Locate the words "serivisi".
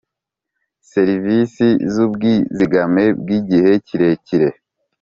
0.91-1.67